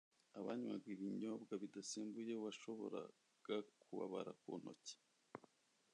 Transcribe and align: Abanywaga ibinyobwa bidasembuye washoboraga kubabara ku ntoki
Abanywaga 0.39 0.87
ibinyobwa 0.95 1.53
bidasembuye 1.63 2.33
washoboraga 2.43 3.55
kubabara 3.81 4.31
ku 4.41 4.51
ntoki 4.59 4.95